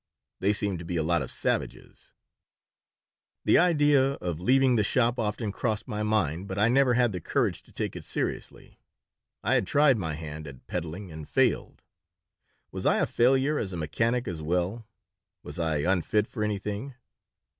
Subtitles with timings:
[0.39, 2.13] They seemed to be a lot of savages
[3.45, 7.21] The idea of leaving the shop often crossed my mind, but I never had the
[7.21, 8.79] courage to take it seriously.
[9.43, 11.83] I had tried my hand at peddling and failed.
[12.71, 14.87] Was I a failure as a mechanic as well?
[15.43, 16.95] Was I unfit for anything?